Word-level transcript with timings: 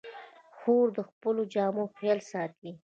خور 0.57 0.85
د 0.97 0.99
خپلو 1.09 1.41
جامو 1.53 1.83
خیال 1.97 2.19
ساتي. 2.31 2.71